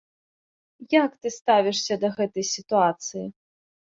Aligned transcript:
Як 1.03 1.11
ты 1.25 1.33
ставішся 1.37 1.93
да 2.05 2.11
гэтае 2.17 2.47
сітуацыі? 2.55 3.25